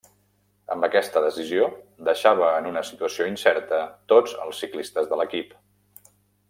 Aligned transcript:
Amb 0.75 0.85
aquesta 0.87 1.21
decisió 1.25 1.67
deixava 2.09 2.47
en 2.63 2.71
una 2.71 2.83
situació 2.89 3.29
incerta 3.35 3.83
tots 4.15 4.35
els 4.47 4.63
ciclistes 4.65 5.13
de 5.13 5.21
l'equip. 5.23 5.57